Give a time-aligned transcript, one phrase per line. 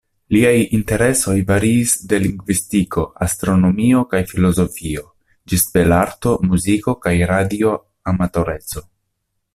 [0.35, 5.05] Liaj interesoj variis de lingvistiko, astronomio kaj filozofio
[5.53, 8.89] ĝis belarto, muziko kaj radio-amatoreco.